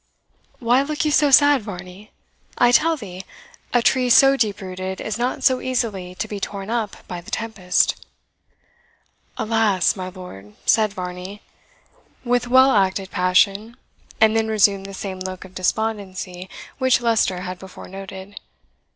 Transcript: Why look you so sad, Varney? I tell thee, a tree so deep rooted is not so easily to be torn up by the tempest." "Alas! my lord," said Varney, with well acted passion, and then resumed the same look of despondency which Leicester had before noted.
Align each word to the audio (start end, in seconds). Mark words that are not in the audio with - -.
Why 0.57 0.81
look 0.81 1.05
you 1.05 1.11
so 1.11 1.29
sad, 1.29 1.61
Varney? 1.61 2.09
I 2.57 2.71
tell 2.71 2.97
thee, 2.97 3.23
a 3.71 3.83
tree 3.83 4.09
so 4.09 4.35
deep 4.35 4.59
rooted 4.59 4.99
is 4.99 5.19
not 5.19 5.43
so 5.43 5.61
easily 5.61 6.15
to 6.15 6.27
be 6.27 6.39
torn 6.39 6.71
up 6.71 7.07
by 7.07 7.21
the 7.21 7.29
tempest." 7.29 8.03
"Alas! 9.37 9.95
my 9.95 10.09
lord," 10.09 10.55
said 10.65 10.91
Varney, 10.93 11.43
with 12.23 12.47
well 12.47 12.71
acted 12.71 13.11
passion, 13.11 13.77
and 14.19 14.35
then 14.35 14.47
resumed 14.47 14.87
the 14.87 14.95
same 14.95 15.19
look 15.19 15.45
of 15.45 15.53
despondency 15.53 16.49
which 16.79 16.99
Leicester 17.01 17.41
had 17.41 17.59
before 17.59 17.87
noted. 17.87 18.37